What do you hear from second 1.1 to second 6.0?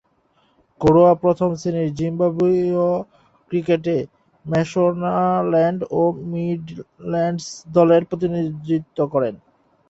প্রথম-শ্রেণীর জিম্বাবুয়ীয় ক্রিকেটে ম্যাশোনাল্যান্ড